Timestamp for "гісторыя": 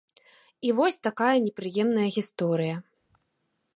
2.17-2.75